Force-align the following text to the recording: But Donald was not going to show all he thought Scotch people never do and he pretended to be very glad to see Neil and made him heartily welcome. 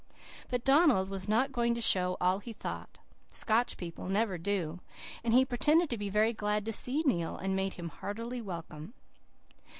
But 0.49 0.65
Donald 0.65 1.11
was 1.11 1.29
not 1.29 1.51
going 1.51 1.75
to 1.75 1.79
show 1.79 2.17
all 2.19 2.39
he 2.39 2.53
thought 2.53 2.97
Scotch 3.29 3.77
people 3.77 4.09
never 4.09 4.39
do 4.39 4.79
and 5.23 5.31
he 5.31 5.45
pretended 5.45 5.91
to 5.91 5.97
be 5.99 6.09
very 6.09 6.33
glad 6.33 6.65
to 6.65 6.73
see 6.73 7.03
Neil 7.05 7.37
and 7.37 7.55
made 7.55 7.73
him 7.75 7.89
heartily 7.89 8.41
welcome. 8.41 8.95